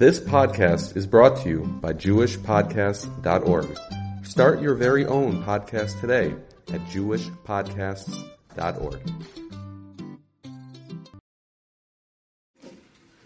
This 0.00 0.18
podcast 0.18 0.96
is 0.96 1.06
brought 1.06 1.36
to 1.42 1.48
you 1.50 1.58
by 1.82 1.92
JewishPodcasts.org. 1.92 3.78
Start 4.24 4.62
your 4.62 4.74
very 4.74 5.04
own 5.04 5.44
podcast 5.44 6.00
today 6.00 6.34
at 6.72 6.80
JewishPodcasts.org. 6.86 9.00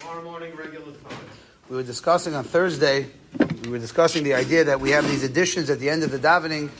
Tomorrow 0.00 0.24
morning, 0.24 0.56
regular 0.56 0.86
time. 0.86 1.18
We 1.70 1.76
were 1.76 1.84
discussing 1.84 2.34
on 2.34 2.42
Thursday, 2.42 3.06
we 3.62 3.70
were 3.70 3.78
discussing 3.78 4.24
the 4.24 4.34
idea 4.34 4.64
that 4.64 4.80
we 4.80 4.90
have 4.90 5.08
these 5.08 5.22
additions 5.22 5.70
at 5.70 5.78
the 5.78 5.88
end 5.88 6.02
of 6.02 6.10
the 6.10 6.18
davening, 6.18 6.70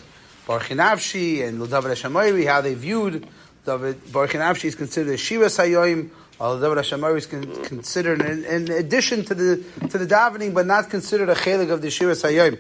Barchi 0.49 0.75
Nafshi 0.75 1.47
and 1.47 1.61
David 1.61 1.93
Hashemayri, 1.93 2.49
how 2.49 2.63
they 2.63 2.75
viewed 2.75 3.29
David, 3.65 4.05
Barchi 4.07 4.41
Nafshi 4.41 4.65
is 4.65 4.75
considered 4.75 5.15
a 5.15 5.17
Shiva 5.17 5.45
Sayoim, 5.45 6.11
although 6.41 6.75
David 6.75 6.85
Hashemayri 6.85 7.19
is 7.19 7.27
con- 7.27 7.65
considered 7.65 8.21
an, 8.21 8.45
an 8.45 8.71
addition 8.71 9.25
to 9.25 9.35
the, 9.35 9.65
to 9.89 9.99
the 9.99 10.07
davening, 10.07 10.55
but 10.55 10.67
not 10.67 10.91
considered 10.91 11.29
a 11.29 11.35
chelik 11.35 11.71
of 11.71 11.83
the 11.83 11.91
Shiva 11.91 12.13
Sayoim. 12.13 12.59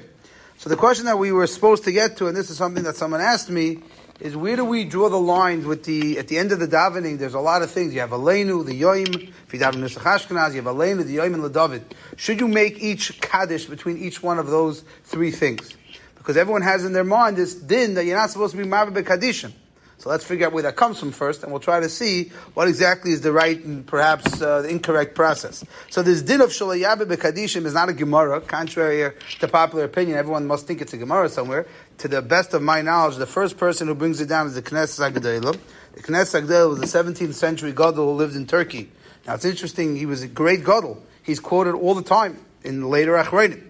So 0.58 0.70
the 0.70 0.76
question 0.76 1.06
that 1.06 1.18
we 1.18 1.32
were 1.32 1.46
supposed 1.46 1.84
to 1.84 1.92
get 1.92 2.16
to, 2.18 2.26
and 2.28 2.36
this 2.36 2.50
is 2.50 2.56
something 2.56 2.84
that 2.84 2.96
someone 2.96 3.20
asked 3.20 3.50
me, 3.50 3.78
is 4.20 4.36
where 4.36 4.56
do 4.56 4.64
we 4.64 4.84
draw 4.84 5.08
the 5.08 5.18
lines 5.18 5.66
with 5.66 5.84
the, 5.84 6.18
at 6.18 6.28
the 6.28 6.38
end 6.38 6.52
of 6.52 6.60
the 6.60 6.68
davening, 6.68 7.18
there's 7.18 7.34
a 7.34 7.40
lot 7.40 7.62
of 7.62 7.70
things. 7.70 7.92
You 7.92 8.00
have 8.00 8.10
Aleinu, 8.10 8.64
the 8.64 8.80
Yoim, 8.80 9.32
if 9.46 9.52
you 9.52 9.58
daven 9.58 9.76
Nusach 9.76 10.02
Ashkenaz, 10.02 10.54
you 10.54 10.62
have 10.62 10.72
Aleinu, 10.72 11.04
the 11.04 11.16
Yoim, 11.16 11.34
and 11.34 11.42
Ladavid. 11.42 11.82
Should 12.16 12.40
you 12.40 12.48
make 12.48 12.80
each 12.80 13.20
Kaddish 13.20 13.66
between 13.66 13.98
each 13.98 14.22
one 14.22 14.38
of 14.38 14.46
those 14.46 14.84
three 15.02 15.32
things? 15.32 15.76
Because 16.16 16.36
everyone 16.36 16.62
has 16.62 16.84
in 16.84 16.92
their 16.92 17.04
mind 17.04 17.36
this 17.36 17.54
din 17.54 17.94
that 17.94 18.04
you're 18.04 18.16
not 18.16 18.30
supposed 18.30 18.52
to 18.52 18.62
be 18.62 18.64
Marbe 18.64 18.94
Kaddishim. 19.02 19.52
So 19.98 20.10
let's 20.10 20.24
figure 20.24 20.46
out 20.46 20.52
where 20.52 20.64
that 20.64 20.76
comes 20.76 20.98
from 20.98 21.12
first, 21.12 21.42
and 21.42 21.52
we'll 21.52 21.60
try 21.60 21.80
to 21.80 21.88
see 21.88 22.30
what 22.54 22.68
exactly 22.68 23.12
is 23.12 23.20
the 23.20 23.32
right 23.32 23.62
and 23.64 23.86
perhaps 23.86 24.40
uh, 24.42 24.62
the 24.62 24.68
incorrect 24.68 25.14
process. 25.14 25.64
So 25.90 26.02
this 26.02 26.22
din 26.22 26.40
of 26.40 26.50
Shalayabe 26.50 27.02
Bekadishim 27.02 27.64
is 27.64 27.74
not 27.74 27.88
a 27.88 27.92
Gemara, 27.92 28.40
contrary 28.40 29.12
to 29.40 29.48
popular 29.48 29.84
opinion. 29.84 30.18
Everyone 30.18 30.46
must 30.46 30.66
think 30.66 30.82
it's 30.82 30.92
a 30.92 30.98
Gemara 30.98 31.28
somewhere. 31.28 31.66
To 31.98 32.08
the 32.08 32.22
best 32.22 32.54
of 32.54 32.62
my 32.62 32.82
knowledge, 32.82 33.16
the 33.16 33.26
first 33.26 33.56
person 33.56 33.86
who 33.86 33.94
brings 33.94 34.20
it 34.20 34.28
down 34.28 34.46
is 34.46 34.54
the 34.54 34.62
Knesset 34.62 35.12
HaGedolah. 35.12 35.58
The 35.94 36.02
Knesset 36.02 36.42
HaGedolah 36.42 36.80
was 36.80 36.94
a 36.94 37.04
17th 37.04 37.34
century 37.34 37.72
Gadol 37.72 38.12
who 38.12 38.12
lived 38.12 38.36
in 38.36 38.46
Turkey. 38.46 38.90
Now 39.26 39.34
it's 39.34 39.44
interesting, 39.44 39.96
he 39.96 40.06
was 40.06 40.22
a 40.22 40.28
great 40.28 40.64
Gadol. 40.64 41.02
He's 41.22 41.40
quoted 41.40 41.74
all 41.74 41.94
the 41.94 42.02
time 42.02 42.44
in 42.62 42.88
later 42.90 43.12
Achroinim. 43.12 43.62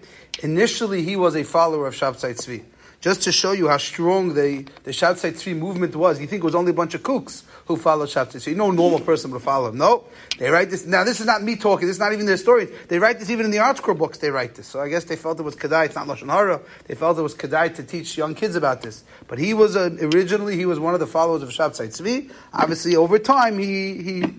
Initially, 0.43 1.01
he 1.03 1.15
was 1.15 1.35
a 1.35 1.43
follower 1.43 1.87
of 1.87 1.95
Shabtai 1.95 2.35
Tzvi 2.35 2.65
just 3.05 3.21
to 3.21 3.31
show 3.31 3.51
you 3.51 3.67
how 3.67 3.77
strong 3.77 4.33
the, 4.33 4.65
the 4.83 4.89
Shabtai 4.89 5.33
Tzvi 5.33 5.55
movement 5.55 5.95
was. 5.95 6.19
You 6.19 6.25
think 6.25 6.41
it 6.41 6.43
was 6.43 6.55
only 6.55 6.71
a 6.71 6.73
bunch 6.73 6.95
of 6.95 7.03
kooks 7.03 7.43
who 7.67 7.77
followed 7.77 8.09
Shabtai 8.09 8.37
Tzvi. 8.37 8.55
No 8.55 8.71
normal 8.71 8.99
person 8.99 9.29
would 9.29 9.43
follow 9.43 9.69
him. 9.69 9.77
No. 9.77 10.05
They 10.39 10.49
write 10.49 10.71
this. 10.71 10.87
Now, 10.87 11.03
this 11.03 11.19
is 11.19 11.27
not 11.27 11.43
me 11.43 11.55
talking. 11.55 11.85
This 11.85 11.97
is 11.97 11.99
not 11.99 12.13
even 12.13 12.25
their 12.25 12.37
story. 12.37 12.67
They 12.87 12.97
write 12.97 13.19
this 13.19 13.29
even 13.29 13.45
in 13.45 13.51
the 13.51 13.59
ArtScroll 13.59 13.95
books. 13.95 14.17
They 14.17 14.31
write 14.31 14.55
this. 14.55 14.65
So 14.65 14.79
I 14.79 14.89
guess 14.89 15.03
they 15.03 15.17
felt 15.17 15.39
it 15.39 15.43
was 15.43 15.55
Kedai. 15.55 15.85
It's 15.85 15.93
not 15.93 16.07
Lashon 16.07 16.31
Hara. 16.31 16.61
They 16.87 16.95
felt 16.95 17.19
it 17.19 17.21
was 17.21 17.35
Kedai 17.35 17.75
to 17.75 17.83
teach 17.83 18.17
young 18.17 18.33
kids 18.33 18.55
about 18.55 18.81
this. 18.81 19.03
But 19.27 19.37
he 19.37 19.53
was, 19.53 19.75
a, 19.75 19.91
originally, 20.07 20.55
he 20.55 20.65
was 20.65 20.79
one 20.79 20.95
of 20.95 20.99
the 20.99 21.05
followers 21.05 21.43
of 21.43 21.49
Shabtai 21.49 21.89
Tzvi. 21.89 22.31
Obviously, 22.53 22.95
over 22.95 23.19
time, 23.19 23.59
he, 23.59 24.01
he, 24.01 24.33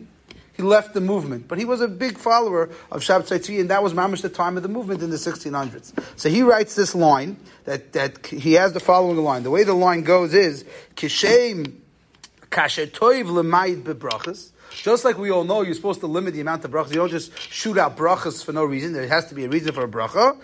he 0.56 0.62
left 0.62 0.94
the 0.94 1.00
movement. 1.00 1.48
But 1.48 1.58
he 1.58 1.64
was 1.64 1.80
a 1.80 1.88
big 1.88 2.16
follower 2.16 2.70
of 2.90 3.02
Shabtai 3.02 3.40
Tzvi, 3.40 3.60
and 3.60 3.70
that 3.70 3.82
was 3.82 3.92
mamish 3.92 4.22
the 4.22 4.30
time 4.30 4.56
of 4.56 4.62
the 4.62 4.68
movement 4.68 5.02
in 5.02 5.10
the 5.10 5.16
1600s. 5.16 5.92
So 6.18 6.28
he 6.30 6.42
writes 6.42 6.74
this 6.74 6.94
line, 6.94 7.36
that, 7.64 7.92
that 7.92 8.26
he 8.26 8.54
has 8.54 8.72
the 8.72 8.80
following 8.80 9.18
line. 9.18 9.42
The 9.42 9.50
way 9.50 9.64
the 9.64 9.74
line 9.74 10.02
goes 10.02 10.32
is, 10.32 10.64
Kishem 10.94 11.74
kashetoiv 12.50 13.26
lemayid 13.26 13.82
bebrachas, 13.82 14.52
just 14.70 15.04
like 15.04 15.18
we 15.18 15.30
all 15.30 15.44
know, 15.44 15.62
you're 15.62 15.74
supposed 15.74 16.00
to 16.00 16.06
limit 16.06 16.34
the 16.34 16.40
amount 16.40 16.64
of 16.64 16.70
brachas. 16.70 16.88
You 16.88 16.96
don't 16.96 17.10
just 17.10 17.38
shoot 17.38 17.76
out 17.76 17.96
brachas 17.96 18.44
for 18.44 18.52
no 18.52 18.64
reason. 18.64 18.92
There 18.92 19.06
has 19.08 19.26
to 19.28 19.34
be 19.34 19.44
a 19.44 19.48
reason 19.48 19.72
for 19.72 19.84
a 19.84 19.88
bracha. 19.88 20.38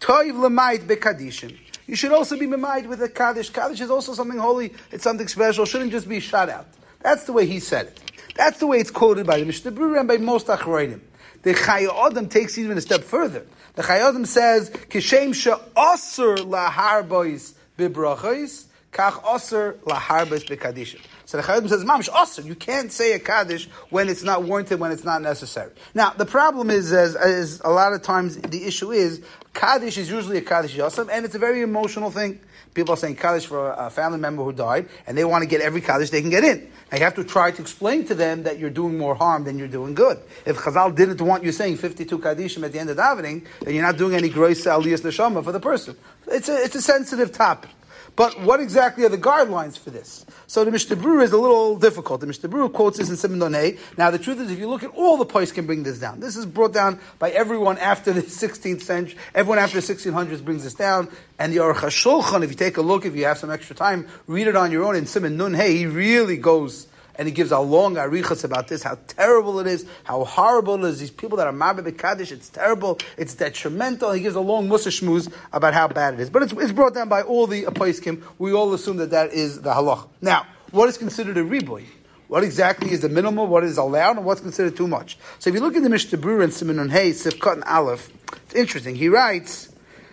Toiv 0.00 0.32
lemayid 0.32 0.86
bekadishim. 0.86 1.56
You 1.86 1.96
should 1.96 2.12
also 2.12 2.38
be 2.38 2.46
memayid 2.46 2.86
with 2.86 3.02
a 3.02 3.08
kaddish. 3.08 3.50
Kaddish 3.50 3.80
is 3.80 3.90
also 3.90 4.14
something 4.14 4.38
holy. 4.38 4.74
It's 4.90 5.04
something 5.04 5.28
special. 5.28 5.64
It 5.64 5.68
shouldn't 5.68 5.92
just 5.92 6.08
be 6.08 6.20
shot 6.20 6.48
out. 6.48 6.66
That's 7.00 7.24
the 7.24 7.32
way 7.32 7.46
he 7.46 7.60
said 7.60 7.86
it. 7.86 8.00
That's 8.36 8.58
the 8.58 8.66
way 8.66 8.78
it's 8.78 8.90
quoted 8.90 9.26
by 9.26 9.40
the 9.40 9.46
Mishnah 9.46 9.72
Berurah 9.72 10.00
and 10.00 10.08
by 10.08 10.18
most 10.18 10.46
Achroinim. 10.46 11.00
The 11.42 11.54
Chayei 11.54 11.88
Adam 12.06 12.28
takes 12.28 12.58
even 12.58 12.76
a 12.76 12.80
step 12.80 13.02
further. 13.02 13.46
The 13.74 13.82
Chayei 13.82 14.08
Adam 14.08 14.26
says, 14.26 14.70
"Kishem 14.70 15.34
she'aser 15.34 16.36
laharbois 16.36 17.52
bibrachos, 17.78 18.64
kach 18.92 19.34
aser 19.34 19.74
laharbois 19.84 20.44
bekadishim." 20.44 21.00
So 21.24 21.38
the 21.38 21.44
Chayei 21.44 21.58
Adam 21.58 21.68
says, 21.68 21.84
"Mamish 21.84 22.08
aser." 22.20 22.42
You 22.42 22.56
can't 22.56 22.92
say 22.92 23.12
a 23.12 23.18
kaddish 23.18 23.68
when 23.90 24.08
it's 24.08 24.22
not 24.22 24.42
warranted, 24.42 24.80
when 24.80 24.92
it's 24.92 25.04
not 25.04 25.22
necessary. 25.22 25.72
Now 25.94 26.10
the 26.10 26.26
problem 26.26 26.68
is, 26.70 26.92
as, 26.92 27.14
as 27.16 27.60
a 27.64 27.70
lot 27.70 27.92
of 27.92 28.02
times 28.02 28.36
the 28.36 28.64
issue 28.64 28.90
is, 28.90 29.22
kaddish 29.54 29.98
is 29.98 30.10
usually 30.10 30.38
a 30.38 30.42
kaddish 30.42 30.74
yasam, 30.76 31.08
and 31.10 31.24
it's 31.24 31.34
a 31.34 31.38
very 31.38 31.62
emotional 31.62 32.10
thing. 32.10 32.40
People 32.76 32.92
are 32.92 32.98
saying 32.98 33.16
Kaddish 33.16 33.46
for 33.46 33.70
a 33.70 33.88
family 33.88 34.18
member 34.18 34.44
who 34.44 34.52
died, 34.52 34.90
and 35.06 35.16
they 35.16 35.24
want 35.24 35.40
to 35.40 35.48
get 35.48 35.62
every 35.62 35.80
Kaddish 35.80 36.10
they 36.10 36.20
can 36.20 36.28
get 36.28 36.44
in. 36.44 36.70
Now 36.92 36.98
you 36.98 37.04
have 37.04 37.14
to 37.14 37.24
try 37.24 37.50
to 37.50 37.62
explain 37.62 38.04
to 38.04 38.14
them 38.14 38.42
that 38.42 38.58
you're 38.58 38.68
doing 38.68 38.98
more 38.98 39.14
harm 39.14 39.44
than 39.44 39.58
you're 39.58 39.66
doing 39.66 39.94
good. 39.94 40.18
If 40.44 40.58
Chazal 40.58 40.94
didn't 40.94 41.22
want 41.22 41.42
you 41.42 41.52
saying 41.52 41.78
52 41.78 42.18
Kaddishim 42.18 42.64
at 42.64 42.72
the 42.72 42.78
end 42.78 42.90
of 42.90 42.98
davening, 42.98 43.46
then 43.62 43.72
you're 43.72 43.82
not 43.82 43.96
doing 43.96 44.14
any 44.14 44.28
grace 44.28 44.66
aliyas 44.66 45.00
neshama 45.00 45.42
for 45.42 45.52
the 45.52 45.58
person. 45.58 45.96
It's 46.26 46.50
a, 46.50 46.64
it's 46.64 46.74
a 46.74 46.82
sensitive 46.82 47.32
topic. 47.32 47.70
But 48.16 48.40
what 48.40 48.60
exactly 48.60 49.04
are 49.04 49.10
the 49.10 49.18
guidelines 49.18 49.78
for 49.78 49.90
this? 49.90 50.24
So 50.46 50.64
the 50.64 50.70
Mishnah 50.70 50.96
Berurah 50.96 51.24
is 51.24 51.32
a 51.32 51.38
little 51.38 51.78
difficult. 51.78 52.22
The 52.22 52.26
Mishnah 52.26 52.48
Berurah 52.48 52.72
quotes 52.72 52.96
this 52.96 53.10
in 53.10 53.16
Simon 53.16 53.38
Donay. 53.38 53.78
Now 53.98 54.10
the 54.10 54.18
truth 54.18 54.40
is, 54.40 54.50
if 54.50 54.58
you 54.58 54.68
look 54.68 54.82
at 54.82 54.90
all 54.94 55.18
the 55.18 55.26
points 55.26 55.52
can 55.52 55.66
bring 55.66 55.82
this 55.82 55.98
down. 55.98 56.20
This 56.20 56.34
is 56.34 56.46
brought 56.46 56.72
down 56.72 56.98
by 57.18 57.30
everyone 57.30 57.76
after 57.76 58.14
the 58.14 58.22
16th 58.22 58.80
century. 58.80 59.18
Everyone 59.34 59.58
after 59.58 59.78
the 59.78 59.94
1600s 59.94 60.42
brings 60.42 60.64
this 60.64 60.72
down. 60.72 61.08
And 61.38 61.52
the 61.52 61.58
Aruch 61.58 62.42
if 62.42 62.50
you 62.50 62.56
take 62.56 62.78
a 62.78 62.82
look, 62.82 63.04
if 63.04 63.14
you 63.14 63.26
have 63.26 63.36
some 63.36 63.50
extra 63.50 63.76
time, 63.76 64.08
read 64.26 64.46
it 64.46 64.56
on 64.56 64.72
your 64.72 64.84
own 64.84 64.96
in 64.96 65.04
Simon 65.04 65.36
Nun 65.36 65.52
Hey, 65.52 65.76
he 65.76 65.86
really 65.86 66.38
goes 66.38 66.86
and 67.16 67.26
he 67.26 67.32
gives 67.32 67.50
a 67.50 67.58
long 67.58 67.96
arichas 67.96 68.44
about 68.44 68.68
this, 68.68 68.82
how 68.82 68.98
terrible 69.06 69.58
it 69.60 69.66
is, 69.66 69.86
how 70.04 70.24
horrible 70.24 70.84
it 70.84 70.88
is. 70.88 71.00
These 71.00 71.10
people 71.10 71.38
that 71.38 71.46
are 71.46 71.52
Marbe 71.52 71.96
Kaddish, 71.96 72.32
it's 72.32 72.48
terrible, 72.48 72.98
it's 73.16 73.34
detrimental. 73.34 74.12
He 74.12 74.20
gives 74.20 74.36
a 74.36 74.40
long 74.40 74.68
mussar 74.68 74.88
shmuz 74.88 75.32
about 75.52 75.74
how 75.74 75.88
bad 75.88 76.14
it 76.14 76.20
is. 76.20 76.30
But 76.30 76.42
it's, 76.42 76.52
it's 76.52 76.72
brought 76.72 76.94
down 76.94 77.08
by 77.08 77.22
all 77.22 77.46
the 77.46 77.64
apoiskim. 77.64 78.22
We 78.38 78.52
all 78.52 78.72
assume 78.74 78.98
that 78.98 79.10
that 79.10 79.32
is 79.32 79.60
the 79.62 79.72
halach. 79.72 80.08
Now, 80.20 80.46
what 80.70 80.88
is 80.88 80.98
considered 80.98 81.36
a 81.36 81.42
riboy? 81.42 81.84
What 82.28 82.42
exactly 82.42 82.90
is 82.90 83.02
the 83.02 83.08
minimal? 83.08 83.46
What 83.46 83.62
is 83.62 83.78
allowed? 83.78 84.16
And 84.16 84.26
what's 84.26 84.40
considered 84.40 84.76
too 84.76 84.88
much? 84.88 85.16
So 85.38 85.48
if 85.48 85.54
you 85.54 85.60
look 85.60 85.76
at 85.76 85.82
the 85.82 85.88
Mishnah 85.88 86.18
Berurah 86.18 86.44
and 86.44 86.52
Simenon 86.52 86.90
Hay, 86.90 87.12
Sif 87.12 87.38
Katan 87.38 87.62
Aleph, 87.66 88.10
it's 88.44 88.54
interesting. 88.54 88.96
He 88.96 89.08
writes, 89.08 89.72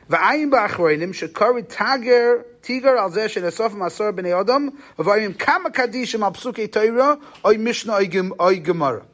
"Va'ayim 0.10 0.52
ba'achroinim 0.52 1.14
shekari 1.14 1.64
tager 1.64 2.44
tiger 2.62 2.98
al 2.98 3.12
zeh 3.12 3.26
shenesof 3.26 3.72
masor 3.72 4.14
b'nei 4.14 4.40
adam 4.40 4.78
v'ayim 4.98 5.38
kama 5.38 5.70
kadishim 5.70 6.24
al 6.24 6.32
psukei 6.32 6.72
Torah 6.72 7.20
oy 7.46 7.58
mishnah 7.58 7.94
oy 8.40 8.60
gemara." 8.60 9.06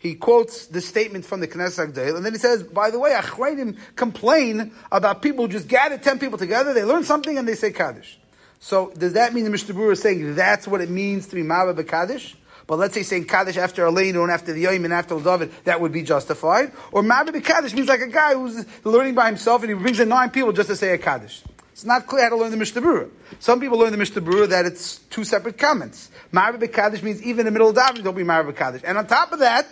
He 0.00 0.14
quotes 0.14 0.66
the 0.66 0.80
statement 0.80 1.24
from 1.24 1.40
the 1.40 1.48
Knesset 1.48 1.92
Agdel, 1.92 2.16
and 2.16 2.24
then 2.24 2.32
he 2.32 2.38
says, 2.38 2.62
by 2.62 2.90
the 2.90 3.00
way, 3.00 3.10
Achroinim 3.10 3.76
complain 3.96 4.72
about 4.92 5.22
people 5.22 5.46
who 5.46 5.52
just 5.52 5.66
gather 5.66 5.98
10 5.98 6.20
people 6.20 6.38
together, 6.38 6.72
they 6.72 6.84
learn 6.84 7.02
something, 7.02 7.36
and 7.36 7.48
they 7.48 7.56
say 7.56 7.72
Kaddish. 7.72 8.18
So 8.60 8.92
does 8.96 9.14
that 9.14 9.34
mean 9.34 9.44
the 9.44 9.50
Mishnah 9.50 9.88
is 9.88 10.00
saying 10.00 10.34
that's 10.34 10.68
what 10.68 10.80
it 10.80 10.90
means 10.90 11.26
to 11.28 11.34
be 11.34 11.42
Marbe 11.42 11.84
Kaddish? 11.86 12.36
But 12.68 12.78
let's 12.78 12.92
say 12.92 13.02
saying 13.02 13.24
Kaddish 13.24 13.56
after 13.56 13.86
Aleinu 13.86 14.22
and 14.22 14.30
after 14.30 14.52
the 14.52 14.60
Yom 14.60 14.84
and 14.84 14.92
after 14.92 15.18
David, 15.18 15.50
that 15.64 15.80
would 15.80 15.90
be 15.90 16.02
justified. 16.02 16.70
Or 16.92 17.02
Marbe 17.02 17.42
Kaddish 17.42 17.72
means 17.72 17.88
like 17.88 18.02
a 18.02 18.08
guy 18.08 18.34
who's 18.34 18.66
learning 18.84 19.14
by 19.14 19.26
himself 19.26 19.62
and 19.62 19.70
he 19.70 19.74
brings 19.74 19.98
in 19.98 20.10
nine 20.10 20.28
people 20.28 20.52
just 20.52 20.68
to 20.68 20.76
say 20.76 20.92
a 20.92 20.98
Kaddish. 20.98 21.42
It's 21.72 21.86
not 21.86 22.06
clear 22.06 22.24
how 22.24 22.28
to 22.28 22.36
learn 22.36 22.50
the 22.50 22.58
Mishnah 22.58 22.82
Berurah. 22.82 23.10
Some 23.38 23.58
people 23.58 23.78
learn 23.78 23.90
the 23.90 23.96
Mishnah 23.96 24.20
Berurah 24.20 24.50
that 24.50 24.66
it's 24.66 24.98
two 24.98 25.24
separate 25.24 25.56
comments. 25.56 26.10
Marbe 26.30 26.70
Kaddish 26.70 27.02
means 27.02 27.22
even 27.22 27.40
in 27.40 27.46
the 27.46 27.50
middle 27.52 27.70
of 27.70 27.76
davening, 27.76 28.04
don't 28.04 28.14
be 28.14 28.22
Marbe 28.22 28.54
Kaddish. 28.54 28.82
And 28.84 28.98
on 28.98 29.06
top 29.06 29.32
of 29.32 29.38
that, 29.38 29.66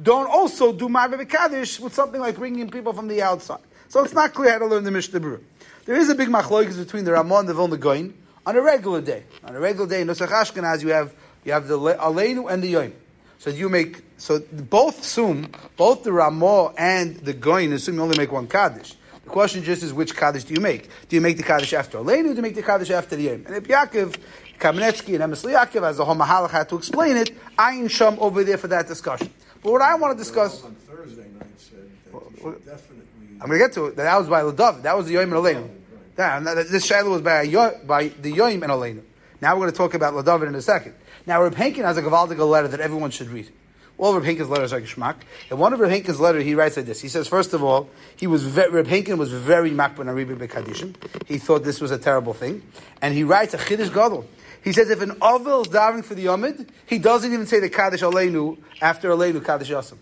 don't 0.00 0.28
also 0.28 0.72
do 0.72 0.88
Marbe 0.88 1.28
Kaddish 1.28 1.80
with 1.80 1.94
something 1.94 2.20
like 2.20 2.36
bringing 2.36 2.60
in 2.60 2.70
people 2.70 2.92
from 2.92 3.08
the 3.08 3.22
outside. 3.22 3.58
So 3.88 4.04
it's 4.04 4.14
not 4.14 4.34
clear 4.34 4.52
how 4.52 4.58
to 4.60 4.66
learn 4.66 4.84
the 4.84 4.92
Mishnah 4.92 5.18
Berurah. 5.18 5.42
There 5.84 5.96
is 5.96 6.08
a 6.10 6.14
big 6.14 6.28
machloikis 6.28 6.78
between 6.78 7.02
the 7.02 7.12
Ramah 7.12 7.38
and 7.40 7.48
the 7.48 7.54
Vilna 7.54 7.76
Goin 7.76 8.14
on 8.46 8.54
a 8.54 8.60
regular 8.60 9.00
day. 9.00 9.24
On 9.42 9.56
a 9.56 9.58
regular 9.58 9.88
day 9.88 10.02
in 10.02 10.06
Nusach 10.06 10.28
Ashkenaz, 10.28 10.82
you 10.82 10.90
have 10.90 11.12
you 11.46 11.52
have 11.52 11.68
the 11.68 11.78
Aleinu 11.78 12.50
and 12.50 12.62
the 12.62 12.68
Yom. 12.68 12.92
So 13.38 13.50
you 13.50 13.68
make 13.68 14.02
so 14.18 14.40
both 14.40 15.00
assume 15.00 15.52
both 15.76 16.02
the 16.02 16.12
Ramah 16.12 16.74
and 16.76 17.16
the 17.18 17.32
Goin 17.32 17.72
assume 17.72 17.94
you 17.94 18.02
only 18.02 18.18
make 18.18 18.32
one 18.32 18.48
Kaddish. 18.48 18.94
The 19.24 19.30
question 19.30 19.62
just 19.62 19.82
is 19.82 19.92
which 19.92 20.16
Kaddish 20.16 20.44
do 20.44 20.54
you 20.54 20.60
make? 20.60 20.88
Do 21.08 21.16
you 21.16 21.22
make 21.22 21.36
the 21.36 21.42
Kaddish 21.44 21.72
after 21.72 21.98
Aleinu 21.98 22.26
or 22.26 22.30
do 22.30 22.34
you 22.34 22.42
make 22.42 22.56
the 22.56 22.62
Kaddish 22.62 22.90
after 22.90 23.14
the 23.14 23.22
Yom? 23.22 23.44
And 23.46 23.54
if 23.56 23.64
Yaakov, 23.64 24.16
Kamenetsky, 24.58 25.20
and 25.20 25.32
Emes 25.32 25.44
Yaakov, 25.44 25.88
as 25.88 25.98
the 25.98 26.04
Homahalach 26.04 26.50
had 26.50 26.68
to 26.70 26.76
explain 26.76 27.16
it, 27.16 27.30
Ayin 27.56 27.88
Sham 27.88 28.16
over 28.18 28.42
there 28.42 28.58
for 28.58 28.68
that 28.68 28.88
discussion. 28.88 29.30
But 29.62 29.70
what 29.72 29.82
I 29.82 29.94
want 29.94 30.16
to 30.16 30.18
discuss. 30.18 30.64
On 30.64 30.74
Thursday 30.74 31.26
night 31.38 31.46
said 31.58 31.88
that 32.12 32.40
should 32.40 32.64
definitely. 32.64 33.04
I'm 33.40 33.48
going 33.48 33.60
to 33.60 33.66
get 33.66 33.72
to 33.74 33.86
it. 33.86 33.96
That 33.96 34.16
was 34.18 34.28
by 34.28 34.42
Ladav. 34.42 34.82
That 34.82 34.96
was 34.96 35.06
the 35.06 35.12
Yom 35.12 35.32
and 35.32 35.32
Aleinu. 35.32 35.70
Yeah, 36.18 36.40
this 36.40 36.86
Shiloh 36.86 37.10
was 37.10 37.20
by, 37.20 37.46
by 37.84 38.08
the 38.08 38.32
Yom 38.32 38.50
and 38.50 38.72
Aleinu. 38.72 39.02
Now 39.40 39.54
we're 39.54 39.62
going 39.62 39.72
to 39.72 39.76
talk 39.76 39.94
about 39.94 40.14
Ladavid 40.14 40.48
in 40.48 40.54
a 40.54 40.62
second. 40.62 40.94
Now, 41.26 41.42
Reb 41.42 41.54
Henkin 41.54 41.84
has 41.84 41.96
a 41.96 42.02
Gavaldic 42.02 42.38
letter 42.38 42.68
that 42.68 42.80
everyone 42.80 43.10
should 43.10 43.28
read. 43.28 43.50
all 43.98 44.18
Reb 44.18 44.22
Henkin's 44.24 44.48
letters 44.48 44.72
are 44.72 44.80
geschmack. 44.80 45.16
In 45.50 45.58
one 45.58 45.72
of 45.72 45.80
Reb 45.80 45.90
Henkin's 45.90 46.20
letter, 46.20 46.40
he 46.40 46.54
writes 46.54 46.76
like 46.76 46.86
this. 46.86 47.00
He 47.00 47.08
says, 47.08 47.26
first 47.28 47.52
of 47.52 47.62
all, 47.64 47.90
he 48.16 48.26
was 48.26 48.44
ve- 48.44 48.68
Reb 48.68 48.86
Henkin 48.86 49.18
was 49.18 49.32
very 49.32 49.70
makban 49.70 50.06
Aribi 50.06 50.36
Bekadishim. 50.36 50.94
He 51.26 51.38
thought 51.38 51.64
this 51.64 51.80
was 51.80 51.90
a 51.90 51.98
terrible 51.98 52.32
thing. 52.32 52.62
And 53.02 53.12
he 53.14 53.24
writes 53.24 53.54
a 53.54 53.58
Chiddush 53.58 53.92
Gadol. 53.92 54.26
He 54.62 54.72
says 54.72 54.90
if 54.90 55.00
an 55.00 55.16
Ovel 55.20 55.62
is 55.62 55.68
davening 55.68 56.04
for 56.04 56.14
the 56.14 56.26
Yomid, 56.26 56.68
he 56.86 56.98
doesn't 56.98 57.32
even 57.32 57.46
say 57.46 57.60
the 57.60 57.68
Kaddish 57.70 58.00
Aleinu 58.02 58.58
after 58.80 59.10
Aleinu 59.10 59.44
Kaddish 59.44 59.70
Yasim. 59.70 59.98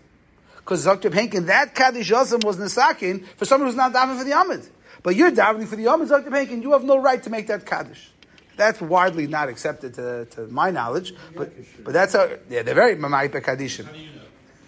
Because 0.57 0.83
Dr. 0.83 1.11
Henkin, 1.11 1.45
that 1.45 1.75
Kaddish 1.75 2.09
Yasim 2.09 2.43
was 2.43 2.57
Nisakin 2.57 3.25
for 3.37 3.45
someone 3.45 3.67
who's 3.69 3.75
not 3.77 3.93
davening 3.93 4.17
for 4.17 4.23
the 4.23 4.31
Yomid. 4.31 4.67
But 5.03 5.15
you're 5.15 5.31
davening 5.31 5.67
for 5.67 5.75
the 5.75 5.85
Yomid, 5.85 6.09
Dr. 6.09 6.31
Henkin, 6.31 6.63
you 6.63 6.71
have 6.71 6.83
no 6.83 6.97
right 6.97 7.21
to 7.21 7.29
make 7.29 7.45
that 7.47 7.65
Kaddish. 7.65 8.09
That's 8.57 8.79
widely 8.81 9.27
not 9.27 9.49
accepted 9.49 9.95
to, 9.95 10.25
to 10.31 10.47
my 10.47 10.71
knowledge, 10.71 11.13
but, 11.35 11.51
but 11.83 11.93
that's 11.93 12.15
a 12.15 12.39
yeah, 12.49 12.63
they're 12.63 12.75
very 12.75 12.95
Mamayit 12.95 13.31
Kadishim. 13.41 13.87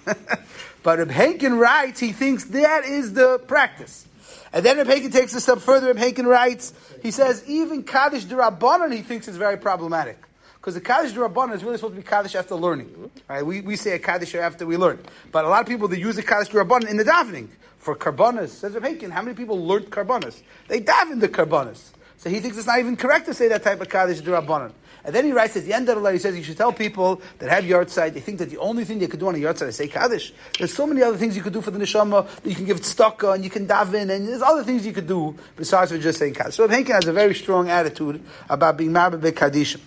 but 0.83 0.99
Reb 0.99 1.09
Henkin 1.09 1.59
writes, 1.59 1.99
he 1.99 2.11
thinks 2.11 2.45
that 2.45 2.85
is 2.85 3.13
the 3.13 3.39
practice. 3.47 4.07
And 4.53 4.65
then 4.65 4.77
Reb 4.77 4.87
Henkin 4.87 5.11
takes 5.11 5.33
a 5.35 5.41
step 5.41 5.59
further. 5.59 5.87
Reb 5.87 5.97
Henkin 5.97 6.25
writes, 6.25 6.73
he 7.01 7.11
says, 7.11 7.43
even 7.47 7.83
Kaddish 7.83 8.25
Durabanan 8.25 8.93
he 8.93 9.01
thinks 9.01 9.27
is 9.27 9.37
very 9.37 9.57
problematic. 9.57 10.17
Because 10.55 10.73
the 10.73 10.81
Kaddish 10.81 11.13
Durabanan 11.13 11.55
is 11.55 11.63
really 11.63 11.77
supposed 11.77 11.95
to 11.95 12.01
be 12.01 12.07
Kaddish 12.07 12.35
after 12.35 12.55
learning. 12.55 13.11
Right? 13.29 13.45
We, 13.45 13.61
we 13.61 13.75
say 13.75 13.91
a 13.91 13.99
Kaddish 13.99 14.35
after 14.35 14.65
we 14.65 14.77
learn. 14.77 14.99
But 15.31 15.45
a 15.45 15.49
lot 15.49 15.61
of 15.61 15.67
people, 15.67 15.87
they 15.87 15.97
use 15.97 16.15
the 16.15 16.23
Kaddish 16.23 16.49
Durabanan 16.49 16.89
in 16.89 16.97
the 16.97 17.05
davening. 17.05 17.49
For 17.77 17.95
Karbonas. 17.95 18.49
Says 18.49 18.73
Reb 18.73 18.83
Henkin, 18.83 19.11
how 19.11 19.21
many 19.21 19.35
people 19.35 19.65
learned 19.65 19.89
Karbonas? 19.89 20.41
They 20.67 20.81
daven 20.81 21.21
the 21.21 21.29
Karbonas. 21.29 21.91
So 22.17 22.29
he 22.29 22.39
thinks 22.39 22.57
it's 22.57 22.67
not 22.67 22.79
even 22.79 22.95
correct 22.95 23.27
to 23.27 23.33
say 23.33 23.47
that 23.49 23.63
type 23.63 23.79
of 23.79 23.89
Kaddish 23.89 24.21
Durabanan. 24.21 24.71
And 25.05 25.15
then 25.15 25.23
he 25.23 25.31
writes 25.31 25.55
at 25.55 25.63
the 25.63 25.73
end 25.73 25.87
of 25.87 25.95
the 25.95 26.01
letter, 26.01 26.15
he 26.15 26.19
says 26.19 26.35
you 26.35 26.43
should 26.43 26.57
tell 26.57 26.73
people 26.73 27.21
that 27.39 27.49
have 27.49 27.63
yahrzeit, 27.63 28.13
they 28.13 28.19
think 28.19 28.39
that 28.39 28.49
the 28.49 28.57
only 28.57 28.83
thing 28.83 28.99
they 28.99 29.07
could 29.07 29.21
do 29.21 29.27
on 29.27 29.35
a 29.35 29.37
yahrzeit 29.37 29.67
is 29.67 29.75
say 29.77 29.87
Kaddish. 29.87 30.33
There's 30.57 30.73
so 30.73 30.85
many 30.85 31.01
other 31.01 31.15
things 31.15 31.37
you 31.37 31.43
could 31.43 31.53
do 31.53 31.61
for 31.61 31.71
the 31.71 31.79
neshama, 31.79 32.27
you 32.43 32.55
can 32.55 32.65
give 32.65 32.81
tzedakah, 32.81 33.35
and 33.35 33.43
you 33.43 33.49
can 33.49 33.67
daven, 33.67 34.09
and 34.09 34.27
there's 34.27 34.41
other 34.41 34.63
things 34.63 34.85
you 34.85 34.91
could 34.91 35.07
do 35.07 35.37
besides 35.55 35.91
for 35.91 35.97
just 35.97 36.19
saying 36.19 36.33
Kaddish. 36.33 36.55
So 36.55 36.67
Henkin 36.67 36.93
has 36.93 37.07
a 37.07 37.13
very 37.13 37.35
strong 37.35 37.69
attitude 37.69 38.21
about 38.49 38.75
being 38.75 38.91
by 38.91 39.31
Kaddish. 39.31 39.77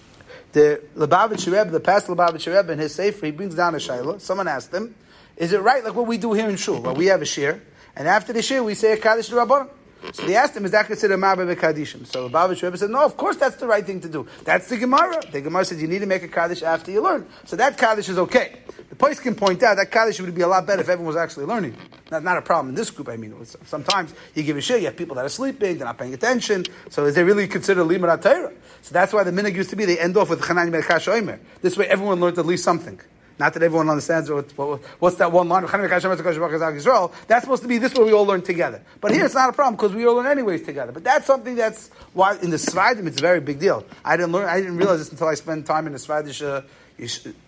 The 0.53 0.81
Lubavitch 0.97 1.47
Rebbe, 1.47 1.71
the 1.71 1.81
past 1.81 2.07
Lubavitch 2.07 2.47
Rebbe 2.47 2.73
in 2.73 2.79
his 2.79 2.95
Sefer, 2.95 3.27
he 3.27 3.33
brings 3.33 3.55
down 3.55 3.75
a 3.75 3.79
Shaila. 3.79 4.21
Someone 4.21 4.49
asked 4.49 4.73
him, 4.73 4.95
is 5.37 5.53
it 5.53 5.61
right 5.61 5.85
like 5.85 5.95
what 5.95 6.07
we 6.07 6.17
do 6.17 6.33
here 6.33 6.49
in 6.49 6.57
Shul? 6.57 6.81
Well, 6.81 6.95
we 6.95 7.07
have 7.07 7.21
a 7.21 7.27
shir, 7.27 7.61
and 7.95 8.09
after 8.09 8.33
the 8.33 8.41
shir 8.41 8.63
we 8.63 8.75
say 8.75 8.93
a 8.93 8.97
Kaddish 8.97 9.29
to 9.29 9.35
Rabbanon. 9.35 9.69
So 10.13 10.27
they 10.27 10.37
asked 10.37 10.57
him, 10.57 10.65
is 10.65 10.71
that 10.73 10.87
considered 10.87 11.19
Marbe 11.19 11.55
Kadishim? 11.57 12.07
So 12.07 12.29
the 12.29 12.39
Lubavitch 12.39 12.63
Rebbe 12.63 12.77
said, 12.77 12.91
no, 12.91 13.05
of 13.05 13.17
course 13.17 13.37
that's 13.37 13.57
the 13.57 13.67
right 13.67 13.85
thing 13.85 14.01
to 14.01 14.09
do. 14.09 14.27
That's 14.45 14.69
the 14.69 14.77
Gemara. 14.77 15.21
The 15.31 15.41
Gemara 15.41 15.65
says 15.65 15.81
you 15.81 15.89
need 15.89 16.01
to 16.01 16.07
make 16.07 16.23
a 16.23 16.29
Kaddish 16.29 16.63
after 16.63 16.91
you 16.91 17.03
learn. 17.03 17.27
So 17.45 17.57
that 17.57 17.79
Kaddish 17.79 18.09
is 18.09 18.19
okay. 18.19 18.61
The 18.89 18.97
place 18.97 19.21
can 19.21 19.35
point 19.35 19.63
out 19.63 19.77
that 19.77 19.91
Kaddish 19.91 20.21
would 20.21 20.35
be 20.35 20.43
a 20.43 20.49
lot 20.49 20.67
better 20.67 20.83
if 20.83 20.89
everyone 20.89 21.15
was 21.15 21.17
actually 21.17 21.47
learning. 21.47 21.77
Not, 22.11 22.25
not 22.25 22.39
a 22.39 22.43
problem 22.43 22.71
in 22.71 22.75
this 22.75 22.91
group, 22.91 23.09
I 23.09 23.17
mean. 23.17 23.35
Sometimes 23.65 24.13
you 24.35 24.43
give 24.43 24.57
a 24.57 24.61
shiur, 24.61 24.81
you 24.81 24.87
have 24.87 24.97
people 24.97 25.15
that 25.17 25.25
are 25.25 25.31
sleeping, 25.31 25.79
they're 25.79 25.87
not 25.87 25.99
paying 25.99 26.15
attention. 26.15 26.65
So 26.89 27.05
is 27.05 27.15
they 27.15 27.23
really 27.23 27.47
considered 27.47 27.85
Limud? 27.85 28.55
So 28.83 28.93
that's 28.93 29.13
why 29.13 29.23
the 29.23 29.31
minig 29.31 29.55
used 29.55 29.71
to 29.71 29.77
be, 29.77 29.85
they 29.85 29.99
end 29.99 30.17
off 30.17 30.31
with 30.31 30.41
Chanan 30.41 30.71
Melchash 30.71 31.07
Oimer. 31.11 31.39
This 31.63 31.77
way 31.77 31.87
everyone 31.87 32.21
learned 32.21 32.39
at 32.39 32.47
least 32.47 32.65
something. 32.65 33.01
Not 33.41 33.55
that 33.55 33.63
everyone 33.63 33.89
understands 33.89 34.31
what, 34.31 34.51
what, 34.59 34.83
what's 34.99 35.17
that 35.17 35.33
one 35.33 35.49
line. 35.49 35.63
That's 35.63 35.73
supposed 35.73 37.63
to 37.63 37.69
be 37.69 37.79
this 37.79 37.95
way 37.95 38.05
we 38.05 38.13
all 38.13 38.27
learn 38.27 38.43
together. 38.43 38.83
But 39.01 39.13
here 39.13 39.25
it's 39.25 39.35
not 39.35 39.49
a 39.49 39.55
problem 39.55 39.77
because 39.77 39.95
we 39.95 40.07
all 40.07 40.17
learn 40.17 40.27
anyways 40.27 40.63
together. 40.63 40.93
But 40.93 41.05
that's 41.05 41.25
something 41.25 41.55
that's 41.55 41.89
why 42.13 42.37
in 42.37 42.51
the 42.51 42.59
Sfardim 42.59 43.07
it's 43.07 43.17
a 43.17 43.23
very 43.23 43.41
big 43.41 43.59
deal. 43.59 43.87
I 44.05 44.19
didn't 44.19 44.33
learn. 44.33 44.47
I 44.47 44.61
didn't 44.61 44.77
realize 44.77 44.99
this 44.99 45.11
until 45.11 45.29
I 45.29 45.35
spent 45.37 45.65
time 45.65 45.87
in 45.87 45.95
the 45.95 45.99
Sfardish 45.99 46.47
uh, 46.47 46.61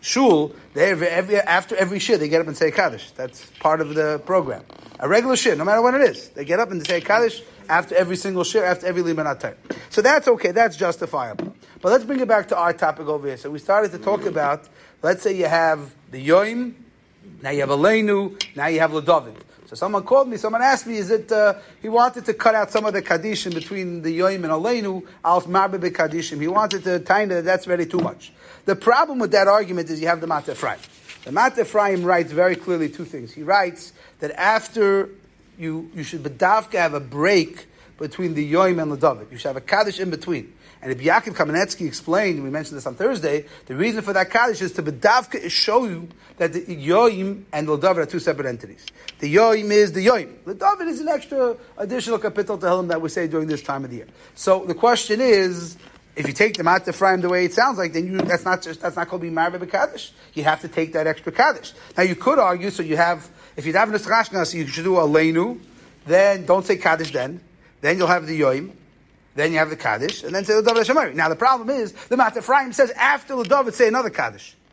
shul. 0.01 0.55
They 0.73 0.91
every, 0.93 1.09
every, 1.09 1.37
after 1.37 1.77
every 1.77 1.99
shir 1.99 2.17
they 2.17 2.31
get 2.31 2.41
up 2.41 2.47
and 2.47 2.57
say 2.57 2.71
kaddish. 2.71 3.11
That's 3.11 3.45
part 3.61 3.83
of 3.83 3.95
the 3.95 4.19
program. 4.25 4.65
A 4.99 5.07
regular 5.07 5.37
shir, 5.37 5.57
no 5.57 5.65
matter 5.65 5.83
when 5.83 5.95
it 5.95 6.01
is, 6.01 6.31
they 6.31 6.47
get 6.47 6.59
up 6.59 6.71
and 6.71 6.81
they 6.81 6.87
say 6.87 7.01
kaddish 7.03 7.43
after 7.69 7.95
every 7.95 8.17
single 8.17 8.45
shir, 8.45 8.65
after 8.65 8.87
every 8.87 9.03
liman 9.03 9.27
So 9.91 10.01
that's 10.01 10.27
okay. 10.27 10.53
That's 10.53 10.77
justifiable. 10.77 11.55
But 11.83 11.93
let's 11.93 12.05
bring 12.05 12.21
it 12.21 12.29
back 12.29 12.49
to 12.49 12.57
our 12.57 12.73
topic 12.73 13.09
over 13.09 13.27
here. 13.27 13.37
So 13.37 13.51
we 13.51 13.59
started 13.59 13.93
to 13.93 13.99
talk 13.99 14.25
about 14.25 14.69
Let's 15.03 15.23
say 15.23 15.37
you 15.37 15.47
have 15.47 15.93
the 16.13 16.25
Yoim, 16.25 16.75
now 17.43 17.51
you 17.51 17.61
have 17.61 17.71
Aleinu, 17.71 18.41
now 18.55 18.69
you 18.69 18.79
have 18.79 18.93
Ladovid. 18.93 19.35
So 19.67 19.75
someone 19.75 20.05
called 20.05 20.29
me, 20.29 20.37
someone 20.37 20.63
asked 20.63 20.87
me, 20.87 20.97
is 20.97 21.11
it, 21.11 21.33
uh, 21.33 21.55
he 21.81 21.89
wanted 21.89 22.25
to 22.27 22.35
cut 22.35 22.55
out 22.55 22.71
some 22.71 22.85
of 22.85 22.93
the 22.93 23.03
Kadishim 23.03 23.53
between 23.53 24.03
the 24.03 24.17
Yoim 24.17 24.37
and 24.37 24.47
Aleinu, 24.47 25.05
Alf 25.25 25.47
Marbe 25.49 25.81
Kadishim. 25.91 26.41
He 26.41 26.47
wanted 26.47 26.85
to 26.85 27.01
time 27.01 27.31
that 27.31 27.45
that's 27.45 27.67
really 27.67 27.87
too 27.87 27.99
much. 27.99 28.33
The 28.65 28.77
problem 28.77 29.19
with 29.19 29.33
that 29.33 29.49
argument 29.49 29.91
is 29.91 30.01
you 30.01 30.07
have 30.07 30.21
the 30.21 30.29
Mateh 30.29 30.53
Ephraim. 30.53 30.79
The 31.25 31.33
Mateh 31.33 31.63
Ephraim 31.63 32.05
writes 32.05 32.31
very 32.31 32.55
clearly 32.55 32.89
two 32.89 33.05
things. 33.05 33.33
He 33.33 33.43
writes 33.43 33.93
that 34.21 34.31
after 34.39 35.09
you, 35.59 35.91
you 35.95 36.05
should 36.05 36.23
bedavka 36.23 36.75
have 36.75 36.95
a 36.95 37.01
break 37.01 37.67
between 37.99 38.35
the 38.35 38.53
Yoim 38.53 38.81
and 38.81 38.93
the 38.93 38.97
David. 38.97 39.29
You 39.33 39.39
should 39.39 39.49
have 39.49 39.57
a 39.57 39.63
Kaddish 39.63 39.99
in 39.99 40.11
between. 40.11 40.53
And 40.83 40.91
Rabbi 40.91 41.05
Yaakov 41.05 41.37
Kamenetsky 41.37 41.87
explained, 41.87 42.43
we 42.43 42.51
mentioned 42.51 42.77
this 42.77 42.87
on 42.87 42.97
Thursday, 42.97 43.47
the 43.67 43.77
reason 43.77 44.03
for 44.03 44.13
that 44.15 44.31
Kaddish 44.31 44.61
is 44.63 44.73
to 44.73 44.83
bedavka 44.83 45.49
show 45.49 45.85
you 45.85 46.09
that 46.39 46.53
the 46.53 46.61
Yoim 46.61 47.45
and 47.53 47.69
the 47.69 47.77
David 47.77 47.99
are 47.99 48.07
two 48.07 48.19
separate 48.19 48.49
entities. 48.49 48.85
The 49.21 49.33
Yoim 49.33 49.71
is 49.71 49.93
the 49.93 50.05
Yoim. 50.05 50.45
The 50.45 50.55
David 50.55 50.89
is 50.89 51.01
an 51.01 51.07
extra 51.07 51.57
additional 51.79 52.19
capital 52.19 52.59
to 52.59 52.73
him 52.79 52.89
that 52.89 53.01
we 53.01 53.11
say 53.11 53.29
during 53.29 53.47
this 53.47 53.63
time 53.63 53.85
of 53.85 53.91
the 53.91 53.99
year. 53.99 54.09
So 54.35 54.65
the 54.65 54.75
question 54.75 55.21
is, 55.21 55.77
if 56.17 56.27
you 56.27 56.33
take 56.33 56.57
the 56.57 56.65
Mateh 56.65 56.89
Ephraim 56.89 57.21
the 57.21 57.29
way 57.29 57.45
it 57.45 57.55
sounds 57.55 57.79
like, 57.79 57.93
then 57.93 58.09
you, 58.09 58.19
that's 58.19 58.45
not 58.45 58.61
just, 58.63 58.81
that's 58.81 58.97
not 58.97 59.07
called 59.07 59.23
being 59.23 59.35
married 59.35 59.61
by 59.61 59.67
Kaddish. 59.67 60.13
You 60.35 60.43
have 60.43 60.63
to 60.63 60.69
take 60.69 60.95
that 60.95 61.07
extra 61.07 61.31
Kaddish. 61.31 61.75
Now 61.97 62.03
you 62.03 62.17
could 62.17 62.41
argue, 62.41 62.71
so 62.71 62.83
you 62.83 62.97
have, 62.97 63.31
if 63.57 63.67
you 63.67 63.73
have 63.73 63.95
an 63.95 63.99
so 64.45 64.57
you 64.57 64.67
should 64.67 64.83
do 64.83 64.99
a 64.99 65.07
Leinu, 65.07 65.61
then 66.07 66.45
don't 66.45 66.67
say 66.67 66.77
Kaddish 66.77 67.13
then. 67.13 67.41
Then 67.81 67.99
you'll 67.99 68.09
have 68.09 68.27
the 68.27 68.41
Yoim. 68.41 68.73
Then 69.35 69.53
you 69.53 69.59
have 69.59 69.71
the 69.71 69.77
Kaddish, 69.77 70.25
and 70.25 70.35
then 70.35 70.45
say 70.45 70.55
the 70.55 70.63
David 70.63 70.87
Shemari. 70.87 71.15
Now 71.15 71.29
the 71.29 71.37
problem 71.37 71.71
is, 71.71 71.93
the 71.93 72.17
Mateh 72.17 72.75
says 72.75 72.91
after 72.91 73.37
the 73.37 73.45
David 73.45 73.75
say 73.75 73.89
another 73.89 74.11
Kaddish. 74.11 74.57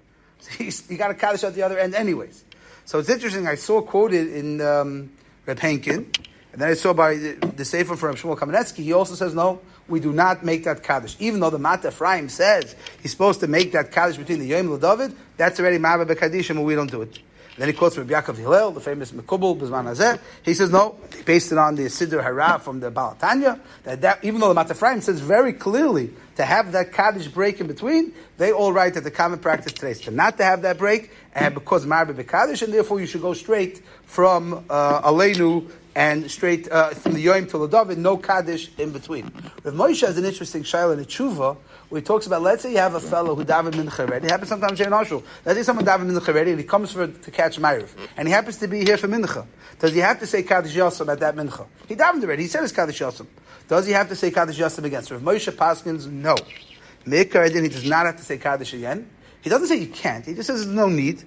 So 0.41 0.95
got 0.95 1.11
a 1.11 1.15
Kaddish 1.15 1.44
at 1.44 1.53
the 1.53 1.63
other 1.63 1.77
end 1.77 1.94
anyways. 1.94 2.44
So 2.85 3.00
it's 3.00 3.09
interesting, 3.09 3.45
I 3.47 3.56
saw 3.56 3.81
quoted 3.81 4.33
in 4.33 4.61
um, 4.61 5.11
Reb 5.45 5.59
Henkin, 5.59 6.06
and 6.51 6.61
then 6.61 6.69
I 6.69 6.73
saw 6.73 6.94
by 6.94 7.15
the, 7.15 7.33
the 7.56 7.65
Sefer 7.65 7.95
from 7.95 8.15
Shmuel 8.15 8.38
Kamenetsky, 8.38 8.83
he 8.83 8.94
also 8.94 9.15
says, 9.15 9.35
no, 9.35 9.61
we 9.88 10.00
do 10.00 10.11
not 10.11 10.44
make 10.44 10.63
that 10.63 10.81
Kaddish. 10.81 11.15
Even 11.19 11.39
though 11.39 11.50
the 11.50 11.59
Mateh 11.59 12.29
says 12.29 12.75
he's 13.01 13.12
supposed 13.12 13.41
to 13.41 13.47
make 13.47 13.73
that 13.73 13.91
Kaddish 13.91 14.17
between 14.17 14.39
the 14.39 14.47
Yom 14.47 14.71
and 14.71 15.15
that's 15.38 15.59
already 15.59 15.77
Marbe 15.77 16.17
Kaddish, 16.17 16.50
and 16.50 16.63
we 16.63 16.75
don't 16.75 16.89
do 16.89 17.01
it. 17.01 17.19
Then 17.59 17.67
he 17.67 17.73
quotes 17.73 17.95
from 17.95 18.07
Yaakov 18.07 18.38
Hillel, 18.38 18.71
the 18.71 18.79
famous 18.79 19.11
Mekubal 19.11 19.59
Bizman 19.59 19.83
Hazeh. 19.83 20.17
He 20.44 20.53
says 20.53 20.71
no, 20.71 20.95
he 21.13 21.23
based 21.23 21.51
it 21.51 21.57
on 21.57 21.75
the 21.75 21.88
Siddur 21.88 22.23
HaRav 22.23 22.61
from 22.61 22.79
the 22.79 22.89
Baal 22.89 23.17
HaTanya. 23.19 23.60
That, 23.84 24.00
that 24.00 24.24
even 24.24 24.39
though 24.39 24.53
the 24.53 24.63
Mateh 24.63 25.01
says 25.01 25.19
very 25.19 25.51
clearly 25.51 26.13
to 26.38 26.45
have 26.45 26.72
that 26.72 26.93
Kaddish 26.93 27.27
break 27.27 27.60
in 27.60 27.67
between, 27.67 28.13
they 28.38 28.53
all 28.53 28.72
write 28.72 28.93
that 28.93 29.03
the 29.03 29.12
common 29.12 29.39
practice 29.39 29.74
today 29.74 29.91
is 29.91 30.00
to 30.00 30.12
not 30.12 30.38
to 30.38 30.45
have 30.45 30.62
that 30.62 30.77
break, 30.77 31.12
and 31.36 31.53
because 31.53 31.86
Marbe 31.86 32.25
Kaddish, 32.25 32.62
and 32.62 32.74
therefore 32.74 33.01
you 33.01 33.05
should 33.05 33.22
go 33.22 33.34
straight 33.34 33.81
from 34.05 34.63
uh, 34.69 35.01
Aleinu 35.01 35.69
and 36.00 36.32
straight 36.32 36.72
uh, 36.72 36.91
from 36.91 37.12
the 37.12 37.20
Yom 37.20 37.46
to 37.48 37.58
the 37.58 37.68
David, 37.68 37.98
no 37.98 38.15
Kaddish 38.15 38.72
in 38.77 38.91
between. 38.91 39.25
Rav 39.65 39.74
Moshe 39.74 40.08
has 40.08 40.18
an 40.18 40.24
interesting 40.24 40.63
shaila 40.63 40.94
in 40.94 41.00
a 41.01 41.03
tshuva 41.03 41.58
where 41.89 42.00
he 42.00 42.06
talks 42.06 42.25
about, 42.25 42.41
let's 42.41 42.63
say 42.63 42.72
you 42.72 42.77
have 42.77 42.96
a 42.96 43.01
fellow 43.01 43.36
who 43.36 43.44
daven 43.44 43.74
mincha 43.74 44.00
already. 44.00 44.27
It 44.27 44.32
happens 44.32 44.48
sometimes 44.48 44.79
in 44.79 44.91
Ashul. 44.91 45.22
Let's 45.44 45.60
say 45.60 45.63
someone 45.63 45.86
daven 45.86 46.10
mincha 46.10 46.29
already 46.29 46.51
and 46.51 46.60
he 46.62 46.65
comes 46.65 46.94
for, 46.94 47.06
to 47.06 47.32
catch 47.32 47.58
Ma'ariv. 47.58 47.89
And 48.15 48.29
he 48.29 48.34
happens 48.34 48.56
to 48.60 48.70
be 48.70 48.86
here 48.86 48.96
for 48.96 49.10
mincha. 49.10 49.46
Does 49.79 49.91
he 49.91 50.00
have 50.00 50.22
to 50.22 50.25
say 50.25 50.41
Kaddish 50.41 50.74
Yosem 50.74 51.12
at 51.12 51.20
that 51.20 51.36
mincha? 51.36 51.68
He 51.89 51.98
davened 51.98 52.24
already. 52.24 52.44
He 52.44 52.48
said 52.48 52.62
his 52.62 52.72
Kaddish 52.72 53.01
Yosem. 53.01 53.27
Does 53.68 53.86
he 53.86 53.91
have 53.91 54.08
to 54.08 54.15
say 54.15 54.32
Kaddish 54.32 54.58
Yosem 54.58 54.86
again? 54.86 55.03
So 55.03 55.15
if 55.15 55.22
Moshe 55.22 55.51
Paskins, 55.51 56.10
no. 56.10 56.36
Me'ikar 57.06 57.44
he 57.50 57.68
does 57.68 57.84
not 57.84 58.06
have 58.06 58.15
to 58.15 58.24
say 58.24 58.38
Kaddish 58.38 58.74
again. 58.74 59.10
He 59.41 59.50
doesn't 59.50 59.68
say 59.68 59.75
you 59.75 59.88
can't. 59.88 60.25
He 60.25 60.34
just 60.34 60.48
says 60.48 60.63
there's 60.63 60.74
no 60.74 60.88
need. 60.88 61.25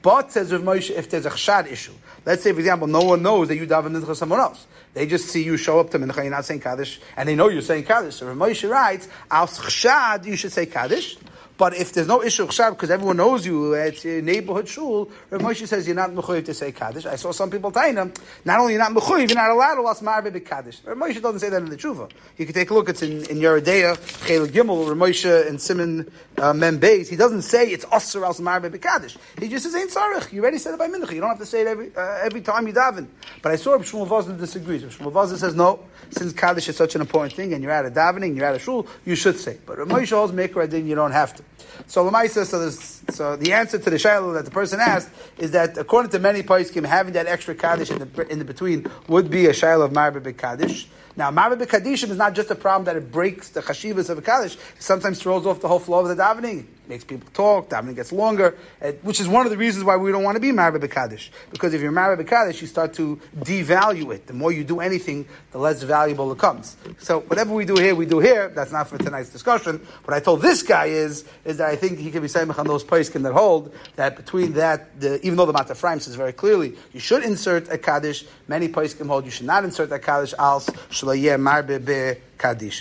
But 0.00 0.32
says 0.32 0.50
Rav 0.50 0.62
Moshe, 0.62 0.90
if 0.90 1.10
there's 1.10 1.26
a 1.26 1.30
chshad 1.30 1.70
issue, 1.70 1.92
let's 2.24 2.42
say 2.42 2.52
for 2.52 2.58
example, 2.58 2.86
no 2.86 3.00
one 3.02 3.22
knows 3.22 3.48
that 3.48 3.56
you 3.56 3.66
daven 3.66 3.98
mincha 3.98 4.14
someone 4.16 4.40
else. 4.40 4.66
They 4.94 5.06
just 5.06 5.28
see 5.28 5.44
you 5.44 5.56
show 5.56 5.80
up 5.80 5.90
to 5.90 5.98
mincha, 5.98 6.16
you're 6.16 6.30
not 6.30 6.44
saying 6.44 6.60
kaddish, 6.60 7.00
and 7.16 7.28
they 7.28 7.34
know 7.34 7.48
you're 7.48 7.62
saying 7.62 7.84
kaddish. 7.84 8.16
So 8.16 8.26
Rav 8.26 8.36
Moshe 8.36 8.68
writes, 8.68 9.08
al 9.30 9.46
chshad, 9.46 10.24
you 10.24 10.36
should 10.36 10.52
say 10.52 10.66
kaddish. 10.66 11.16
But 11.58 11.74
if 11.74 11.92
there's 11.92 12.06
no 12.06 12.22
issue 12.22 12.46
chshad 12.46 12.70
because 12.70 12.88
everyone 12.88 13.16
knows 13.16 13.44
you, 13.44 13.74
it's 13.74 14.04
your 14.04 14.22
neighborhood 14.22 14.68
shul, 14.68 15.10
Rav 15.28 15.42
Moshe 15.42 15.66
says 15.66 15.88
you're 15.88 15.96
not 15.96 16.10
mechuyev 16.10 16.44
to 16.44 16.54
say 16.54 16.70
kaddish. 16.70 17.04
I 17.04 17.16
saw 17.16 17.32
some 17.32 17.50
people 17.50 17.72
telling 17.72 17.96
them, 17.96 18.12
not 18.44 18.60
only 18.60 18.74
you're 18.74 18.82
not 18.82 18.92
mechuyev, 18.92 19.28
you're 19.28 19.36
not 19.36 19.50
allowed 19.50 19.74
to 19.74 19.88
ask 19.88 20.00
marbe 20.00 20.32
be 20.32 20.38
kaddish. 20.38 20.80
Rav 20.84 20.96
Moshe 20.96 21.20
doesn't 21.20 21.40
say 21.40 21.48
that 21.48 21.60
in 21.60 21.68
the 21.68 21.76
tshuva. 21.76 22.08
You 22.36 22.46
can 22.46 22.54
take 22.54 22.70
a 22.70 22.74
look, 22.74 22.88
it's 22.88 23.02
in, 23.02 23.24
in 23.26 23.38
Yoreh 23.38 23.60
De'ah, 23.60 24.26
Chel 24.26 24.46
Gimel, 24.46 24.88
Rav 24.88 24.96
Moshe 24.96 25.48
and 25.48 25.60
Simon 25.60 26.08
uh, 26.38 26.52
Mem 26.52 26.78
Beis. 26.78 27.08
He 27.08 27.16
doesn't 27.16 27.42
say 27.42 27.68
it's 27.70 27.84
osir 27.86 28.22
al 28.24 28.34
marbe 28.34 28.70
be 28.70 28.78
kaddish. 28.78 29.18
He 29.40 29.48
just 29.48 29.64
says 29.64 29.74
ain't 29.74 29.90
sarich. 29.90 30.32
You 30.32 30.42
already 30.42 30.58
said 30.58 30.74
it 30.74 30.78
by 30.78 30.86
mincha. 30.86 31.12
You 31.12 31.20
don't 31.20 31.30
have 31.30 31.40
to 31.40 31.46
say 31.46 31.62
it 31.62 31.66
every, 31.66 31.90
uh, 31.96 32.00
every 32.22 32.40
time 32.40 32.66
you 32.66 32.72
daven. 32.72 33.06
But 33.42 33.52
I 33.52 33.56
saw 33.56 33.72
Reb 33.72 33.82
Shmuel 33.82 34.38
disagrees. 34.38 34.84
Reb 34.84 34.92
Shmuel 34.92 35.36
says 35.36 35.54
no. 35.54 35.80
Since 36.10 36.32
Kaddish 36.32 36.68
is 36.68 36.76
such 36.76 36.94
an 36.94 37.02
important 37.02 37.34
thing, 37.34 37.52
and 37.52 37.62
you're 37.62 37.72
at 37.72 37.84
a 37.84 37.90
davening, 37.90 38.34
you're 38.34 38.46
at 38.46 38.54
a 38.54 38.58
shul, 38.58 38.86
you 39.04 39.14
should 39.14 39.38
say. 39.38 39.58
But 39.66 39.78
Reb 39.78 39.88
Moshe 39.88 40.10
holds 40.10 40.32
Meikar 40.32 40.64
Adin, 40.64 40.86
you 40.86 40.94
don't 40.94 41.12
have 41.12 41.34
to. 41.36 41.42
So 41.86 42.10
so, 42.10 42.70
so 43.10 43.36
the 43.36 43.52
answer 43.52 43.78
to 43.78 43.90
the 43.90 43.98
shiloh 43.98 44.32
that 44.32 44.44
the 44.44 44.50
person 44.50 44.80
asked 44.80 45.10
is 45.36 45.52
that 45.52 45.76
according 45.76 46.10
to 46.12 46.18
many 46.18 46.42
poskim, 46.42 46.84
having 46.86 47.12
that 47.12 47.26
extra 47.26 47.54
Kaddish 47.54 47.90
in 47.90 47.98
the, 47.98 48.26
in 48.28 48.38
the 48.38 48.44
between 48.44 48.86
would 49.06 49.30
be 49.30 49.46
a 49.46 49.52
shiloh 49.52 49.84
of 49.84 49.92
Marbe 49.92 50.36
Kaddish. 50.36 50.88
Now, 51.18 51.32
Marbe 51.32 51.66
Kadishim 51.66 52.10
is 52.10 52.16
not 52.16 52.34
just 52.36 52.48
a 52.52 52.54
problem 52.54 52.84
that 52.84 52.94
it 52.94 53.10
breaks 53.10 53.48
the 53.48 53.60
chashivas 53.60 54.08
of 54.08 54.18
a 54.18 54.22
Kaddish. 54.22 54.54
It 54.54 54.82
sometimes 54.82 55.20
throws 55.20 55.46
off 55.46 55.60
the 55.60 55.66
whole 55.66 55.80
flow 55.80 56.06
of 56.06 56.16
the 56.16 56.22
davening. 56.22 56.66
Makes 56.86 57.04
people 57.04 57.28
talk, 57.34 57.68
davening 57.68 57.96
gets 57.96 58.12
longer, 58.12 58.56
which 59.02 59.20
is 59.20 59.26
one 59.26 59.44
of 59.44 59.50
the 59.50 59.58
reasons 59.58 59.84
why 59.84 59.96
we 59.96 60.12
don't 60.12 60.22
want 60.22 60.36
to 60.36 60.40
be 60.40 60.52
Marbe 60.52 60.88
Kaddish. 60.88 61.32
Because 61.50 61.74
if 61.74 61.80
you're 61.80 61.90
Marbe 61.98 62.24
Kaddish, 62.24 62.60
you 62.60 62.68
start 62.68 62.94
to 62.94 63.20
devalue 63.36 64.14
it. 64.14 64.28
The 64.28 64.32
more 64.32 64.52
you 64.52 64.62
do 64.62 64.78
anything, 64.78 65.26
the 65.50 65.58
less 65.58 65.82
valuable 65.82 66.30
it 66.30 66.38
comes. 66.38 66.76
So 66.98 67.20
whatever 67.22 67.52
we 67.52 67.64
do 67.64 67.74
here, 67.74 67.92
we 67.96 68.06
do 68.06 68.20
here. 68.20 68.50
That's 68.50 68.70
not 68.70 68.86
for 68.86 68.98
tonight's 68.98 69.30
discussion. 69.30 69.84
What 70.04 70.14
I 70.16 70.20
told 70.20 70.40
this 70.40 70.62
guy 70.62 70.86
is, 70.86 71.24
is 71.44 71.56
that 71.56 71.68
I 71.68 71.74
think 71.74 71.98
he 71.98 72.12
can 72.12 72.22
be 72.22 72.28
saying 72.28 72.48
on 72.52 72.66
those 72.68 72.84
poskim 72.84 73.22
that 73.24 73.32
hold 73.32 73.74
that 73.96 74.14
between 74.14 74.52
that, 74.52 75.00
the, 75.00 75.18
even 75.26 75.36
though 75.36 75.46
the 75.46 75.52
Mateh 75.52 76.00
says 76.00 76.14
very 76.14 76.32
clearly, 76.32 76.76
you 76.92 77.00
should 77.00 77.24
insert 77.24 77.68
a 77.68 77.78
Kaddish, 77.78 78.24
many 78.46 78.68
poskim 78.68 79.08
hold 79.08 79.24
you 79.24 79.32
should 79.32 79.46
not 79.46 79.64
insert 79.64 79.90
a 79.90 79.98
Kaddish 79.98 80.34
als 80.38 80.66
shlo 80.90 81.20
yeh 81.20 81.36
marbe 81.36 81.84
be 81.84 82.20
Kaddish. 82.38 82.76